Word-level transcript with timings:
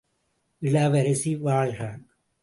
இளவரசி 0.61 1.35
வாழ்க! 1.35 1.79